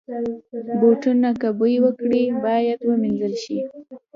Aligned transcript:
بوټونه 0.79 1.29
که 1.41 1.47
بوی 1.59 1.75
وکړي، 1.85 2.23
باید 2.45 2.79
وینځل 2.87 3.33
شي. 3.43 3.59